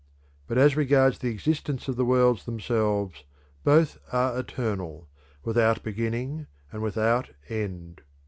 But 0.47 0.57
as 0.57 0.75
regards 0.75 1.19
the 1.19 1.29
existence 1.29 1.87
of 1.87 1.95
the 1.95 2.03
worlds 2.05 2.45
themselves, 2.45 3.23
both 3.63 3.99
are 4.11 4.35
eternal, 4.35 5.07
without 5.43 5.83
beginning 5.83 6.47
and 6.71 6.81
without 6.81 7.29
end. 7.49 8.01